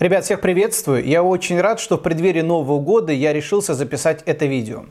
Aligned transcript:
Ребят, 0.00 0.24
всех 0.24 0.40
приветствую. 0.40 1.06
Я 1.06 1.22
очень 1.22 1.60
рад, 1.60 1.78
что 1.78 1.96
в 1.96 2.02
преддверии 2.02 2.40
Нового 2.40 2.80
года 2.80 3.12
я 3.12 3.32
решился 3.32 3.74
записать 3.74 4.22
это 4.26 4.44
видео. 4.44 4.86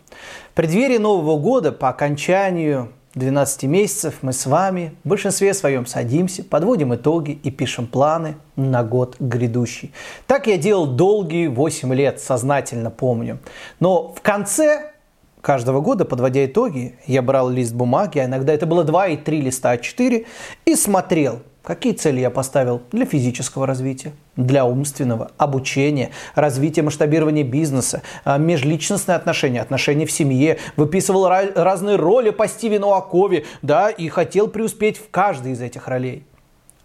В 0.52 0.55
преддверии 0.55 0.97
Нового 0.97 1.38
года, 1.38 1.73
по 1.73 1.89
окончанию 1.89 2.88
12 3.16 3.63
месяцев, 3.63 4.20
мы 4.21 4.31
с 4.31 4.46
вами 4.46 4.96
в 5.04 5.10
большинстве 5.10 5.54
своем 5.54 5.86
садимся, 5.86 6.42
подводим 6.42 6.96
итоги 6.96 7.31
и 7.31 7.52
пишем 7.52 7.86
планы 7.86 8.36
на 8.55 8.81
год 8.86 9.18
грядущий. 9.20 9.91
Так 10.25 10.47
я 10.47 10.55
делал 10.55 10.88
долгие 10.88 11.47
8 11.47 11.93
лет, 11.93 12.21
сознательно 12.21 12.89
помню. 12.89 13.39
Но 13.81 14.13
в 14.13 14.21
конце 14.21 14.93
каждого 15.41 15.81
года, 15.81 16.05
подводя 16.05 16.45
итоги, 16.45 16.95
я 17.07 17.21
брал 17.21 17.49
лист 17.49 17.73
бумаги, 17.73 18.20
а 18.20 18.25
иногда 18.25 18.54
это 18.54 18.65
было 18.65 18.85
2 18.85 19.07
и 19.07 19.17
3 19.17 19.41
листа 19.41 19.75
А4, 19.75 20.25
и 20.63 20.75
смотрел– 20.77 21.41
Какие 21.64 21.93
цели 21.93 22.20
я 22.20 22.30
поставил 22.30 22.82
для 22.91 23.05
физического 23.05 23.66
развития, 23.66 24.12
для 24.35 24.66
умственного, 24.66 25.31
обучения, 25.38 26.12
развития 26.36 26.81
масштабирования 26.81 27.45
бизнеса, 27.45 28.02
а, 28.26 28.38
межличностные 28.38 29.16
отношения, 29.16 29.62
отношения 29.62 30.05
в 30.05 30.12
семье, 30.12 30.58
выписывал 30.76 31.30
разные 31.30 31.95
роли 31.95 32.31
по 32.31 32.49
Стивену 32.49 32.91
Акове, 32.91 33.45
да, 33.62 33.89
и 33.89 34.09
хотел 34.09 34.49
преуспеть 34.49 34.98
в 34.98 35.09
каждой 35.09 35.53
из 35.53 35.62
этих 35.62 35.88
ролей. 35.88 36.26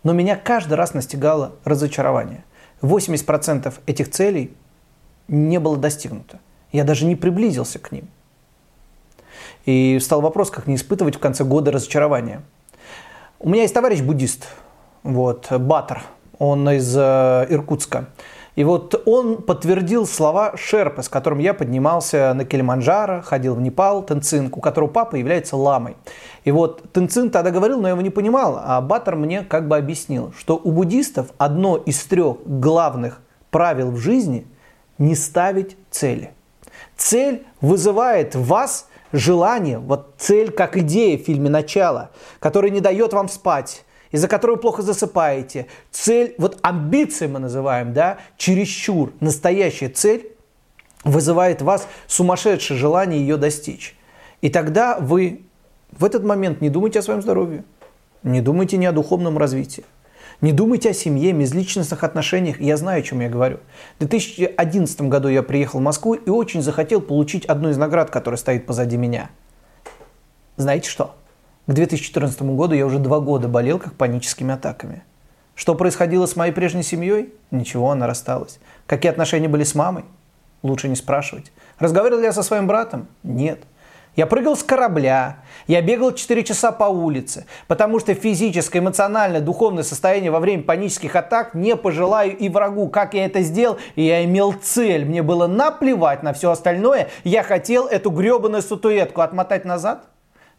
Но 0.05 0.13
меня 0.13 0.37
каждый 0.37 0.75
раз 0.75 0.95
настигало 0.95 1.57
разочарование. 1.65 2.45
80% 2.81 3.75
этих 3.87 4.13
целей 4.13 4.53
не 5.27 5.59
было 5.59 5.77
достигнуто. 5.77 6.39
Я 6.71 6.85
даже 6.85 7.05
не 7.05 7.17
приблизился 7.17 7.81
к 7.81 7.91
ним. 7.91 8.07
И 9.67 9.99
встал 9.99 10.21
вопрос, 10.21 10.53
как 10.53 10.69
не 10.69 10.77
испытывать 10.77 11.17
в 11.17 11.19
конце 11.19 11.43
года 11.43 11.73
разочарования. 11.73 12.43
У 13.41 13.49
меня 13.49 13.63
есть 13.63 13.75
товарищ 13.75 14.01
буддист, 14.01 14.47
вот, 15.03 15.51
Батр, 15.51 16.03
он 16.39 16.69
из 16.71 16.97
э, 16.97 17.47
Иркутска. 17.49 18.07
И 18.57 18.65
вот 18.65 19.01
он 19.07 19.43
подтвердил 19.43 20.07
слова 20.07 20.55
Шерпы, 20.57 21.03
с 21.03 21.09
которым 21.09 21.39
я 21.39 21.55
поднимался 21.55 22.33
на 22.35 22.45
Килиманджаро, 22.45 23.23
ходил 23.23 23.55
в 23.55 23.61
Непал, 23.61 24.03
Тенцин, 24.03 24.51
у 24.53 24.61
которого 24.61 24.89
папа 24.89 25.15
является 25.15 25.57
ламой. 25.57 25.97
И 26.45 26.51
вот 26.51 26.93
Тенцин 26.93 27.31
тогда 27.31 27.53
говорил, 27.53 27.81
но 27.81 27.87
я 27.87 27.93
его 27.93 28.03
не 28.03 28.11
понимал, 28.11 28.61
а 28.61 28.81
Батор 28.81 29.15
мне 29.15 29.43
как 29.43 29.69
бы 29.69 29.77
объяснил, 29.77 30.33
что 30.37 30.61
у 30.63 30.73
буддистов 30.73 31.29
одно 31.39 31.77
из 31.77 32.03
трех 32.05 32.39
главных 32.47 33.21
правил 33.51 33.93
в 33.93 33.99
жизни– 33.99 34.47
не 34.99 35.15
ставить 35.15 35.77
цели. 35.91 36.33
Цель 36.97 37.47
вызывает 37.61 38.35
в 38.35 38.47
вас 38.47 38.89
желание, 39.13 39.79
вот 39.79 40.15
цель 40.19 40.51
как 40.51 40.77
идея 40.77 41.17
в 41.17 41.23
фильме 41.23 41.49
«Начало», 41.49 42.11
которая 42.41 42.71
не 42.71 42.81
дает 42.81 43.13
вам 43.13 43.29
спать, 43.29 43.85
из-за 44.11 44.29
которой 44.29 44.53
вы 44.53 44.57
плохо 44.59 44.83
засыпаете. 44.83 45.67
Цель, 45.91 46.35
вот 46.39 46.59
амбиции 46.63 47.27
мы 47.27 47.39
называем, 47.39 47.93
да, 47.93 48.19
чересчур. 48.37 49.13
Настоящая 49.21 49.89
цель 49.89 50.33
вызывает 51.05 51.63
в 51.63 51.65
вас 51.65 51.87
сумасшедшее 52.07 52.79
желание 52.79 53.21
ее 53.21 53.37
достичь. 53.37 53.97
И 54.41 54.51
тогда 54.51 54.99
вы 54.99 55.43
в 55.91 56.05
этот 56.05 56.25
момент 56.25 56.61
не 56.61 56.71
думайте 56.71 56.99
о 56.99 57.03
своем 57.03 57.23
здоровье, 57.23 57.65
не 58.23 58.41
думайте 58.41 58.77
ни 58.77 58.85
о 58.85 58.93
духовном 58.93 59.39
развитии, 59.39 59.85
не 60.41 60.53
думайте 60.53 60.91
о 60.91 60.93
семье, 60.93 61.33
межличностных 61.33 62.05
отношениях. 62.05 62.61
Я 62.61 62.77
знаю, 62.77 63.01
о 63.01 63.03
чем 63.03 63.21
я 63.21 63.29
говорю. 63.29 63.59
В 63.97 64.07
2011 64.07 65.03
году 65.03 65.29
я 65.29 65.43
приехал 65.43 65.81
в 65.81 65.83
Москву 65.83 66.15
и 66.15 66.31
очень 66.31 66.63
захотел 66.63 67.01
получить 67.01 67.45
одну 67.47 67.71
из 67.71 67.77
наград, 67.77 68.11
которая 68.11 68.39
стоит 68.39 68.67
позади 68.67 68.97
меня. 68.97 69.31
Знаете 70.57 70.89
что? 70.89 71.15
К 71.69 71.75
2014 71.75 72.41
году 72.43 72.75
я 72.75 72.87
уже 72.87 72.99
два 72.99 73.21
года 73.21 73.47
болел 73.47 73.79
как 73.79 73.93
паническими 73.93 74.55
атаками. 74.55 75.03
Что 75.55 75.75
происходило 75.75 76.25
с 76.25 76.35
моей 76.35 76.51
прежней 76.51 76.83
семьей? 76.83 77.35
Ничего, 77.51 77.91
она 77.91 78.07
рассталась. 78.07 78.59
Какие 78.87 79.13
отношения 79.13 79.49
были 79.49 79.65
с 79.65 79.75
мамой? 79.75 80.07
Лучше 80.63 80.89
не 80.89 80.97
спрашивать. 80.97 81.53
Разговаривал 81.79 82.23
я 82.23 82.33
со 82.33 82.43
своим 82.43 82.67
братом? 82.67 83.07
Нет. 83.23 83.65
Я 84.17 84.27
прыгал 84.27 84.57
с 84.57 84.63
корабля, 84.63 85.41
я 85.67 85.83
бегал 85.83 86.15
4 86.15 86.43
часа 86.43 86.73
по 86.73 86.85
улице, 86.85 87.45
потому 87.67 88.01
что 88.01 88.15
физическое, 88.15 88.79
эмоциональное, 88.79 89.43
духовное 89.43 89.83
состояние 89.83 90.31
во 90.31 90.41
время 90.41 90.63
панических 90.63 91.15
атак 91.17 91.53
не 91.53 91.77
пожелаю 91.77 92.35
и 92.35 92.49
врагу. 92.49 92.89
Как 92.89 93.13
я 93.13 93.27
это 93.27 93.43
сделал? 93.43 93.77
Я 93.95 94.25
имел 94.25 94.55
цель. 94.55 95.05
Мне 95.05 95.23
было 95.23 95.47
наплевать 95.47 96.23
на 96.23 96.33
все 96.33 96.51
остальное. 96.51 97.11
Я 97.25 97.43
хотел 97.43 97.87
эту 97.87 98.09
гребаную 98.09 98.63
статуэтку 98.63 99.21
отмотать 99.21 99.67
назад. 99.67 100.07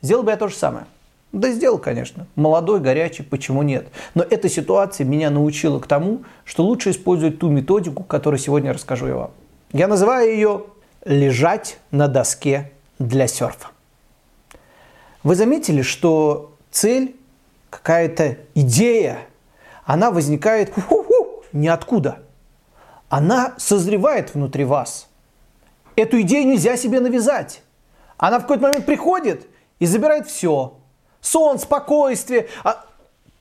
Сделал 0.04 0.22
бы 0.22 0.30
я 0.30 0.38
то 0.38 0.48
же 0.48 0.54
самое. 0.54 0.86
Да 1.32 1.52
сделал, 1.52 1.78
конечно. 1.78 2.26
Молодой, 2.36 2.80
горячий, 2.80 3.22
почему 3.22 3.62
нет? 3.62 3.88
Но 4.16 4.24
эта 4.24 4.50
ситуация 4.50 5.06
меня 5.06 5.30
научила 5.30 5.80
к 5.80 5.86
тому, 5.86 6.24
что 6.44 6.64
лучше 6.64 6.90
использовать 6.90 7.38
ту 7.38 7.50
методику, 7.50 8.04
которую 8.04 8.40
сегодня 8.40 8.74
расскажу 8.74 9.08
я 9.08 9.16
вам. 9.16 9.32
Я 9.72 9.88
называю 9.88 10.32
ее 10.32 10.64
«лежать 11.06 11.78
на 11.92 12.08
доске 12.08 12.72
для 12.98 13.28
серфа». 13.28 13.68
Вы 15.22 15.36
заметили, 15.36 15.84
что 15.84 16.56
цель, 16.72 17.16
какая-то 17.70 18.38
идея, 18.56 19.20
она 19.86 20.10
возникает 20.10 20.74
ниоткуда. 21.54 22.20
Она 23.08 23.54
созревает 23.58 24.34
внутри 24.34 24.64
вас. 24.64 25.08
Эту 25.96 26.22
идею 26.22 26.48
нельзя 26.48 26.76
себе 26.76 27.00
навязать. 27.00 27.62
Она 28.18 28.40
в 28.40 28.44
какой-то 28.44 28.64
момент 28.64 28.86
приходит 28.88 29.46
и 29.78 29.86
забирает 29.86 30.28
все– 30.28 30.74
сон, 31.22 31.60
спокойствие. 31.60 32.48
А 32.64 32.86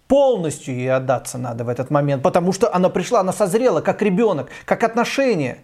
полностью 0.08 0.74
ей 0.74 0.92
отдаться 0.92 1.38
надо 1.38 1.64
в 1.64 1.68
этот 1.68 1.90
момент, 1.90 2.22
потому 2.22 2.52
что 2.52 2.74
она 2.74 2.88
пришла, 2.88 3.20
она 3.20 3.32
созрела, 3.32 3.80
как 3.80 4.02
ребенок, 4.02 4.48
как 4.64 4.82
отношение. 4.82 5.58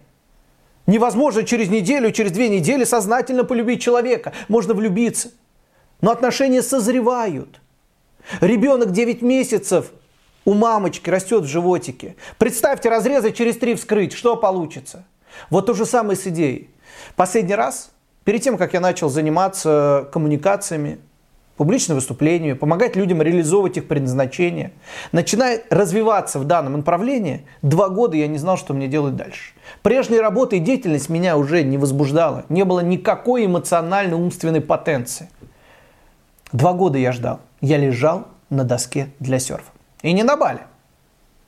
Невозможно 0.87 1.43
через 1.43 1.69
неделю, 1.69 2.11
через 2.11 2.31
две 2.31 2.47
недели 2.47 2.83
сознательно 2.83 3.43
полюбить 3.43 3.81
человека. 3.81 4.33
Можно 4.47 4.75
влюбиться. 4.75 5.31
Но 6.01 6.11
отношения 6.11 6.61
созревают. 6.61 7.59
Ребенок 8.39 8.91
9 8.91 9.21
месяцев 9.21 9.91
у 10.45 10.53
мамочки 10.53 11.09
растет 11.09 11.43
в 11.43 11.47
животике. 11.47 12.15
Представьте, 12.37 12.89
разрезать 12.89 13.35
через 13.35 13.57
три 13.57 13.73
вскрыть, 13.73 14.13
что 14.13 14.35
получится? 14.35 15.05
Вот 15.49 15.65
то 15.65 15.73
же 15.73 15.85
самое 15.85 16.17
с 16.17 16.27
идеей. 16.27 16.69
Последний 17.15 17.55
раз, 17.55 17.91
перед 18.23 18.41
тем, 18.41 18.57
как 18.57 18.73
я 18.73 18.79
начал 18.79 19.09
заниматься 19.09 20.07
коммуникациями, 20.13 20.99
публичное 21.57 21.95
выступление, 21.95 22.55
помогать 22.55 22.95
людям 22.95 23.21
реализовывать 23.21 23.77
их 23.77 23.87
предназначение. 23.87 24.71
Начиная 25.11 25.61
развиваться 25.69 26.39
в 26.39 26.45
данном 26.45 26.73
направлении, 26.73 27.45
два 27.61 27.89
года 27.89 28.17
я 28.17 28.27
не 28.27 28.37
знал, 28.37 28.57
что 28.57 28.73
мне 28.73 28.87
делать 28.87 29.15
дальше. 29.15 29.53
Прежняя 29.81 30.21
работа 30.21 30.55
и 30.55 30.59
деятельность 30.59 31.09
меня 31.09 31.37
уже 31.37 31.63
не 31.63 31.77
возбуждала. 31.77 32.45
Не 32.49 32.65
было 32.65 32.81
никакой 32.81 33.45
эмоциональной 33.45 34.17
умственной 34.17 34.61
потенции. 34.61 35.29
Два 36.51 36.73
года 36.73 36.97
я 36.97 37.11
ждал. 37.11 37.39
Я 37.61 37.77
лежал 37.77 38.27
на 38.49 38.63
доске 38.63 39.09
для 39.19 39.39
серфа. 39.39 39.71
И 40.01 40.13
не 40.13 40.23
на 40.23 40.37
Бали, 40.37 40.61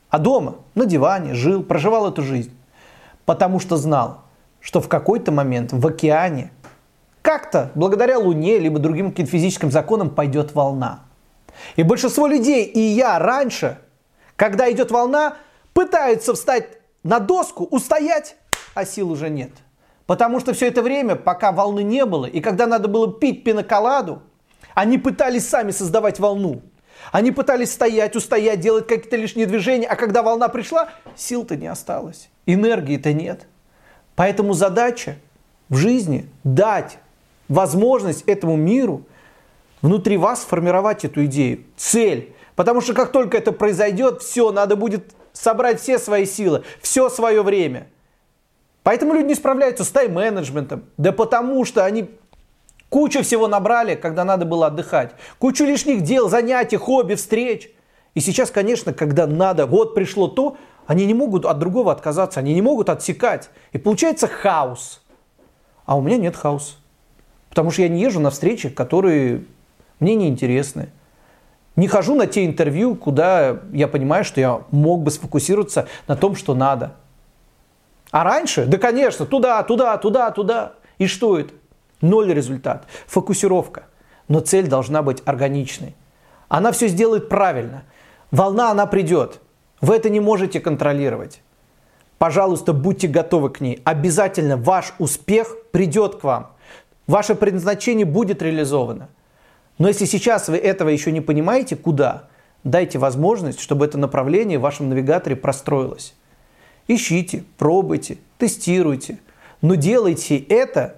а 0.09 0.19
дома, 0.19 0.55
на 0.73 0.85
диване, 0.85 1.33
жил, 1.33 1.63
проживал 1.63 2.09
эту 2.09 2.23
жизнь. 2.23 2.53
Потому 3.25 3.59
что 3.59 3.77
знал, 3.77 4.21
что 4.61 4.81
в 4.81 4.87
какой-то 4.87 5.31
момент 5.31 5.73
в 5.73 5.85
океане 5.85 6.51
как-то, 7.27 7.71
благодаря 7.75 8.19
Луне, 8.19 8.57
либо 8.57 8.79
другим 8.79 9.11
каким-то 9.11 9.33
физическим 9.33 9.69
законам, 9.69 10.09
пойдет 10.09 10.55
волна. 10.55 11.01
И 11.75 11.83
большинство 11.83 12.25
людей, 12.25 12.63
и 12.63 12.79
я 12.79 13.19
раньше, 13.19 13.79
когда 14.37 14.71
идет 14.71 14.91
волна, 14.91 15.35
пытаются 15.73 16.33
встать 16.35 16.77
на 17.03 17.19
доску, 17.19 17.65
устоять, 17.65 18.37
а 18.75 18.85
сил 18.85 19.11
уже 19.11 19.29
нет. 19.29 19.51
Потому 20.05 20.39
что 20.39 20.53
все 20.53 20.67
это 20.67 20.81
время, 20.81 21.17
пока 21.17 21.51
волны 21.51 21.83
не 21.83 22.05
было, 22.05 22.27
и 22.27 22.39
когда 22.39 22.65
надо 22.65 22.87
было 22.87 23.11
пить 23.13 23.43
пиноколаду, 23.43 24.21
они 24.73 24.97
пытались 24.97 25.49
сами 25.49 25.71
создавать 25.71 26.19
волну. 26.19 26.61
Они 27.11 27.33
пытались 27.33 27.73
стоять, 27.73 28.15
устоять, 28.15 28.61
делать 28.61 28.87
какие-то 28.87 29.17
лишние 29.17 29.47
движения, 29.47 29.87
а 29.87 29.97
когда 29.97 30.23
волна 30.23 30.47
пришла, 30.47 30.91
сил-то 31.17 31.57
не 31.57 31.67
осталось, 31.67 32.29
энергии-то 32.45 33.11
нет. 33.11 33.47
Поэтому 34.15 34.53
задача 34.53 35.17
в 35.67 35.75
жизни 35.75 36.29
дать 36.45 36.99
возможность 37.49 38.23
этому 38.23 38.55
миру 38.55 39.03
внутри 39.81 40.17
вас 40.17 40.41
сформировать 40.41 41.05
эту 41.05 41.25
идею, 41.25 41.63
цель. 41.75 42.33
Потому 42.55 42.81
что 42.81 42.93
как 42.93 43.11
только 43.11 43.37
это 43.37 43.51
произойдет, 43.51 44.21
все, 44.21 44.51
надо 44.51 44.75
будет 44.75 45.13
собрать 45.31 45.79
все 45.79 45.99
свои 45.99 46.25
силы, 46.25 46.63
все 46.81 47.09
свое 47.09 47.43
время. 47.43 47.87
Поэтому 48.83 49.13
люди 49.13 49.27
не 49.27 49.35
справляются 49.35 49.83
с 49.83 49.89
тайм-менеджментом. 49.89 50.85
Да 50.97 51.11
потому 51.11 51.65
что 51.65 51.85
они 51.85 52.09
кучу 52.89 53.21
всего 53.21 53.47
набрали, 53.47 53.95
когда 53.95 54.23
надо 54.23 54.45
было 54.45 54.67
отдыхать. 54.67 55.11
Кучу 55.39 55.65
лишних 55.65 56.01
дел, 56.01 56.29
занятий, 56.29 56.77
хобби, 56.77 57.15
встреч. 57.15 57.69
И 58.15 58.19
сейчас, 58.19 58.49
конечно, 58.49 58.93
когда 58.93 59.27
надо, 59.27 59.65
вот 59.67 59.93
пришло 59.93 60.27
то, 60.27 60.57
они 60.87 61.05
не 61.05 61.13
могут 61.13 61.45
от 61.45 61.59
другого 61.59 61.91
отказаться, 61.91 62.39
они 62.39 62.53
не 62.53 62.61
могут 62.61 62.89
отсекать. 62.89 63.49
И 63.73 63.77
получается 63.77 64.27
хаос. 64.27 65.03
А 65.85 65.97
у 65.97 66.01
меня 66.01 66.17
нет 66.17 66.35
хаоса. 66.35 66.75
Потому 67.49 67.71
что 67.71 67.81
я 67.81 67.89
не 67.89 68.01
езжу 68.01 68.19
на 68.19 68.29
встречи, 68.29 68.69
которые 68.69 69.43
мне 69.99 70.15
не 70.15 70.27
интересны. 70.27 70.89
Не 71.75 71.87
хожу 71.87 72.15
на 72.15 72.25
те 72.25 72.45
интервью, 72.45 72.95
куда 72.95 73.59
я 73.71 73.87
понимаю, 73.87 74.25
что 74.25 74.39
я 74.39 74.61
мог 74.71 75.03
бы 75.03 75.11
сфокусироваться 75.11 75.87
на 76.07 76.15
том, 76.15 76.35
что 76.35 76.55
надо. 76.55 76.95
А 78.11 78.23
раньше, 78.23 78.65
да 78.65 78.77
конечно, 78.77 79.25
туда, 79.25 79.61
туда, 79.63 79.97
туда, 79.97 80.31
туда. 80.31 80.73
И 80.97 81.07
что 81.07 81.37
это? 81.37 81.53
Ноль 82.01 82.33
результат. 82.33 82.85
Фокусировка. 83.05 83.83
Но 84.27 84.39
цель 84.39 84.67
должна 84.67 85.03
быть 85.03 85.21
органичной. 85.25 85.95
Она 86.47 86.71
все 86.71 86.87
сделает 86.87 87.29
правильно. 87.29 87.83
Волна, 88.31 88.71
она 88.71 88.85
придет. 88.85 89.39
Вы 89.81 89.95
это 89.95 90.09
не 90.09 90.19
можете 90.19 90.59
контролировать. 90.59 91.41
Пожалуйста, 92.17 92.73
будьте 92.73 93.07
готовы 93.07 93.51
к 93.51 93.61
ней. 93.61 93.81
Обязательно 93.83 94.57
ваш 94.57 94.93
успех 94.97 95.55
придет 95.71 96.15
к 96.15 96.23
вам. 96.23 96.53
Ваше 97.07 97.35
предназначение 97.35 98.05
будет 98.05 98.41
реализовано. 98.41 99.09
Но 99.77 99.87
если 99.87 100.05
сейчас 100.05 100.49
вы 100.49 100.57
этого 100.57 100.89
еще 100.89 101.11
не 101.11 101.21
понимаете, 101.21 101.75
куда, 101.75 102.23
дайте 102.63 102.99
возможность, 102.99 103.61
чтобы 103.61 103.85
это 103.85 103.97
направление 103.97 104.59
в 104.59 104.63
вашем 104.63 104.89
навигаторе 104.89 105.35
простроилось. 105.35 106.13
Ищите, 106.87 107.43
пробуйте, 107.57 108.17
тестируйте. 108.37 109.19
Но 109.61 109.75
делайте 109.75 110.37
это, 110.37 110.95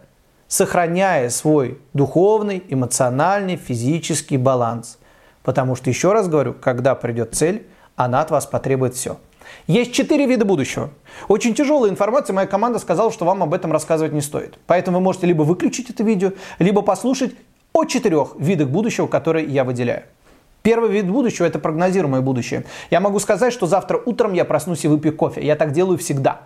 сохраняя 0.47 1.29
свой 1.29 1.79
духовный, 1.93 2.63
эмоциональный, 2.67 3.55
физический 3.55 4.37
баланс. 4.37 4.97
Потому 5.43 5.75
что, 5.75 5.89
еще 5.89 6.11
раз 6.11 6.27
говорю, 6.27 6.53
когда 6.53 6.95
придет 6.95 7.35
цель, 7.35 7.67
она 7.95 8.21
от 8.21 8.31
вас 8.31 8.45
потребует 8.45 8.95
все. 8.95 9.19
Есть 9.67 9.93
четыре 9.93 10.25
вида 10.25 10.45
будущего. 10.45 10.89
Очень 11.27 11.53
тяжелая 11.53 11.91
информация, 11.91 12.33
моя 12.33 12.47
команда 12.47 12.79
сказала, 12.79 13.11
что 13.11 13.25
вам 13.25 13.43
об 13.43 13.53
этом 13.53 13.71
рассказывать 13.71 14.13
не 14.13 14.21
стоит. 14.21 14.57
Поэтому 14.67 14.97
вы 14.97 15.03
можете 15.03 15.27
либо 15.27 15.43
выключить 15.43 15.89
это 15.89 16.03
видео, 16.03 16.33
либо 16.59 16.81
послушать 16.81 17.33
о 17.73 17.85
четырех 17.85 18.35
видах 18.37 18.69
будущего, 18.69 19.07
которые 19.07 19.45
я 19.45 19.63
выделяю. 19.63 20.03
Первый 20.61 20.91
вид 20.91 21.09
будущего– 21.09 21.45
это 21.47 21.59
прогнозируемое 21.59 22.21
будущее. 22.21 22.65
Я 22.89 22.99
могу 22.99 23.19
сказать, 23.19 23.53
что 23.53 23.65
завтра 23.65 24.01
утром 24.05 24.33
я 24.33 24.43
проснусь 24.43 24.83
и 24.83 24.87
выпью 24.87 25.15
кофе. 25.15 25.45
Я 25.45 25.55
так 25.55 25.71
делаю 25.71 25.97
всегда. 25.97 26.41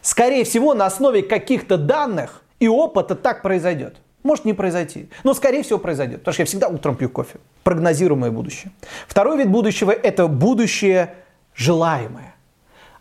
Скорее 0.00 0.44
всего, 0.44 0.74
на 0.74 0.86
основе 0.86 1.22
каких-то 1.22 1.76
данных 1.76 2.42
и 2.58 2.68
опыта 2.68 3.14
так 3.14 3.42
произойдет. 3.42 3.96
Может 4.22 4.44
не 4.44 4.52
произойти, 4.52 5.08
но 5.24 5.34
скорее 5.34 5.64
всего 5.64 5.78
произойдет, 5.78 6.20
потому 6.20 6.32
что 6.32 6.42
я 6.42 6.46
всегда 6.46 6.68
утром 6.68 6.94
пью 6.94 7.08
кофе. 7.10 7.38
Прогнозируемое 7.64 8.30
будущее. 8.30 8.72
Второй 9.08 9.36
вид 9.36 9.48
будущего– 9.48 9.90
это 9.90 10.28
будущее 10.28 11.14
желаемое. 11.54 12.34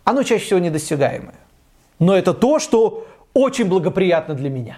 Оно 0.03 0.23
чаще 0.23 0.45
всего 0.45 0.59
недостигаемое. 0.59 1.35
Но 1.99 2.15
это 2.15 2.33
то, 2.33 2.59
что 2.59 3.07
очень 3.33 3.65
благоприятно 3.65 4.33
для 4.33 4.49
меня. 4.49 4.77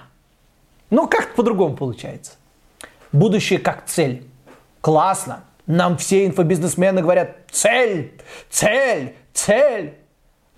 Но 0.89 1.07
как 1.07 1.35
по-другому 1.35 1.75
получается. 1.75 2.33
Будущее 3.11 3.59
как 3.59 3.85
цель. 3.85 4.27
Классно. 4.81 5.43
Нам 5.65 5.97
все 5.97 6.25
инфобизнесмены 6.25 7.01
говорят 7.01 7.37
цель, 7.49 8.19
цель, 8.49 9.15
цель. 9.33 9.97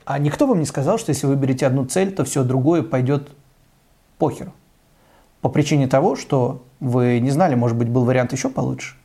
А 0.03 0.17
никто 0.19 0.47
вам 0.47 0.59
не 0.59 0.65
сказал, 0.65 0.97
что 0.97 1.11
если 1.11 1.27
вы 1.27 1.35
берете 1.35 1.67
одну 1.67 1.85
цель, 1.85 2.13
то 2.13 2.23
все 2.25 2.43
другое 2.43 2.81
пойдет 2.81 3.29
похеру. 4.17 4.53
По 5.41 5.49
причине 5.49 5.87
того, 5.87 6.15
что 6.15 6.63
вы 6.79 7.19
не 7.19 7.29
знали, 7.29 7.55
может 7.55 7.77
быть, 7.77 7.89
был 7.89 8.03
вариант 8.03 8.33
еще 8.33 8.49
получше. 8.49 8.95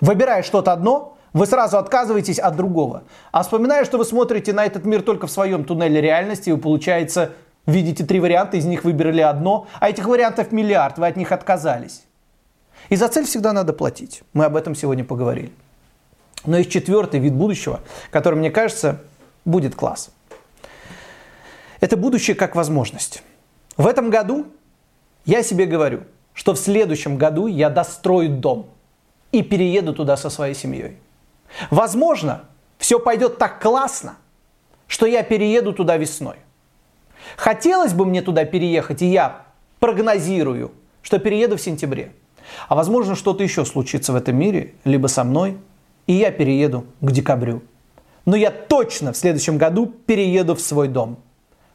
Выбирая 0.00 0.42
что-то 0.42 0.72
одно, 0.72 1.16
вы 1.34 1.46
сразу 1.46 1.78
отказываетесь 1.78 2.38
от 2.38 2.56
другого. 2.56 3.02
А 3.32 3.42
вспоминая, 3.42 3.84
что 3.84 3.98
вы 3.98 4.04
смотрите 4.04 4.52
на 4.52 4.64
этот 4.64 4.86
мир 4.86 5.02
только 5.02 5.26
в 5.26 5.30
своем 5.30 5.64
туннеле 5.64 6.00
реальности, 6.00 6.50
вы, 6.50 6.58
получается, 6.58 7.32
видите 7.66 8.06
три 8.06 8.20
варианта, 8.20 8.56
из 8.56 8.64
них 8.64 8.84
выбрали 8.84 9.20
одно, 9.20 9.66
а 9.80 9.90
этих 9.90 10.06
вариантов 10.06 10.52
миллиард, 10.52 10.96
вы 10.96 11.08
от 11.08 11.16
них 11.16 11.32
отказались. 11.32 12.04
И 12.88 12.96
за 12.96 13.08
цель 13.08 13.26
всегда 13.26 13.52
надо 13.52 13.72
платить. 13.72 14.22
Мы 14.32 14.44
об 14.44 14.56
этом 14.56 14.74
сегодня 14.76 15.04
поговорили. 15.04 15.52
Но 16.46 16.56
есть 16.56 16.70
четвертый 16.70 17.18
вид 17.18 17.34
будущего, 17.34 17.80
который, 18.10 18.36
мне 18.36 18.50
кажется, 18.50 19.00
будет 19.44 19.74
класс. 19.74 20.10
Это 21.80 21.96
будущее 21.96 22.36
как 22.36 22.54
возможность. 22.54 23.22
В 23.76 23.88
этом 23.88 24.08
году 24.08 24.46
я 25.24 25.42
себе 25.42 25.66
говорю, 25.66 26.02
что 26.32 26.54
в 26.54 26.58
следующем 26.58 27.16
году 27.16 27.48
я 27.48 27.70
дострою 27.70 28.28
дом 28.28 28.68
и 29.32 29.42
перееду 29.42 29.94
туда 29.94 30.16
со 30.16 30.30
своей 30.30 30.54
семьей. 30.54 30.98
Возможно, 31.70 32.44
все 32.78 32.98
пойдет 32.98 33.38
так 33.38 33.60
классно, 33.60 34.16
что 34.86 35.06
я 35.06 35.22
перееду 35.22 35.72
туда 35.72 35.96
весной. 35.96 36.36
Хотелось 37.36 37.92
бы 37.92 38.04
мне 38.04 38.22
туда 38.22 38.44
переехать, 38.44 39.02
и 39.02 39.06
я 39.06 39.46
прогнозирую, 39.80 40.72
что 41.02 41.18
перееду 41.18 41.56
в 41.56 41.60
сентябре. 41.60 42.12
А 42.68 42.74
возможно, 42.74 43.14
что-то 43.14 43.42
еще 43.42 43.64
случится 43.64 44.12
в 44.12 44.16
этом 44.16 44.36
мире, 44.36 44.74
либо 44.84 45.06
со 45.06 45.24
мной, 45.24 45.58
и 46.06 46.12
я 46.12 46.30
перееду 46.30 46.84
к 47.00 47.10
декабрю. 47.10 47.62
Но 48.26 48.36
я 48.36 48.50
точно 48.50 49.12
в 49.12 49.16
следующем 49.16 49.58
году 49.58 49.86
перееду 49.86 50.54
в 50.54 50.60
свой 50.60 50.88
дом. 50.88 51.18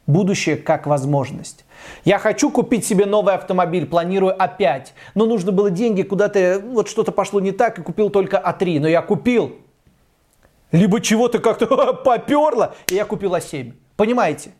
Будущее 0.06 0.56
как 0.56 0.86
возможность. 0.86 1.64
Я 2.04 2.18
хочу 2.18 2.50
купить 2.50 2.84
себе 2.84 3.06
новый 3.06 3.34
автомобиль, 3.34 3.86
планирую 3.86 4.40
опять. 4.40 4.92
Но 5.14 5.26
нужно 5.26 5.52
было 5.52 5.70
деньги, 5.70 6.02
куда-то 6.02 6.60
вот 6.64 6.88
что-то 6.88 7.12
пошло 7.12 7.40
не 7.40 7.52
так 7.52 7.78
и 7.78 7.82
купил 7.82 8.10
только 8.10 8.36
А3. 8.44 8.80
Но 8.80 8.88
я 8.88 9.02
купил. 9.02 9.56
Либо 10.72 11.00
чего-то 11.00 11.38
как-то 11.38 11.66
поперло, 12.04 12.74
и 12.88 12.94
я 12.94 13.04
купил 13.04 13.34
А7. 13.34 13.74
Понимаете? 13.96 14.52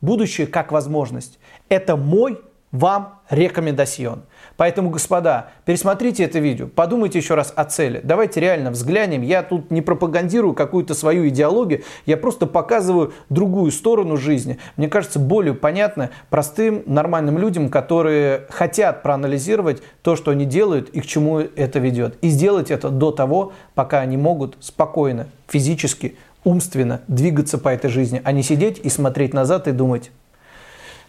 Будущее 0.00 0.46
как 0.46 0.72
возможность. 0.72 1.38
Это 1.68 1.96
мой 1.96 2.40
вам 2.72 3.20
рекомендацион. 3.28 4.22
Поэтому, 4.56 4.90
господа, 4.90 5.50
пересмотрите 5.64 6.24
это 6.24 6.38
видео, 6.38 6.66
подумайте 6.66 7.18
еще 7.18 7.34
раз 7.34 7.52
о 7.54 7.64
цели. 7.64 8.00
Давайте 8.02 8.40
реально 8.40 8.70
взглянем. 8.70 9.22
Я 9.22 9.42
тут 9.42 9.70
не 9.70 9.82
пропагандирую 9.82 10.54
какую-то 10.54 10.94
свою 10.94 11.28
идеологию, 11.28 11.82
я 12.06 12.16
просто 12.16 12.46
показываю 12.46 13.12
другую 13.28 13.70
сторону 13.70 14.16
жизни. 14.16 14.58
Мне 14.76 14.88
кажется, 14.88 15.18
более 15.18 15.54
понятно 15.54 16.10
простым, 16.30 16.82
нормальным 16.86 17.38
людям, 17.38 17.68
которые 17.68 18.46
хотят 18.50 19.02
проанализировать 19.02 19.82
то, 20.02 20.16
что 20.16 20.30
они 20.30 20.46
делают 20.46 20.88
и 20.90 21.00
к 21.00 21.06
чему 21.06 21.40
это 21.40 21.78
ведет. 21.78 22.16
И 22.22 22.28
сделать 22.28 22.70
это 22.70 22.88
до 22.88 23.10
того, 23.10 23.52
пока 23.74 24.00
они 24.00 24.16
могут 24.16 24.56
спокойно, 24.60 25.28
физически, 25.48 26.16
умственно 26.44 27.02
двигаться 27.06 27.58
по 27.58 27.68
этой 27.68 27.90
жизни, 27.90 28.20
а 28.24 28.32
не 28.32 28.42
сидеть 28.42 28.80
и 28.82 28.88
смотреть 28.88 29.34
назад 29.34 29.68
и 29.68 29.72
думать, 29.72 30.10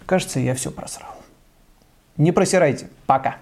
кажется, 0.06 0.40
я 0.40 0.54
все 0.56 0.70
просрал. 0.70 1.13
Не 2.18 2.32
просирайте. 2.32 2.88
Пока. 3.06 3.38